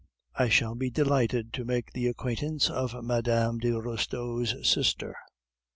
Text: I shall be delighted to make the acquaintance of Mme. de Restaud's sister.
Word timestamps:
I 0.33 0.49
shall 0.49 0.73
be 0.73 0.89
delighted 0.89 1.53
to 1.53 1.63
make 1.63 1.91
the 1.93 2.07
acquaintance 2.07 2.71
of 2.71 2.95
Mme. 3.03 3.21
de 3.59 3.79
Restaud's 3.79 4.67
sister. 4.67 5.15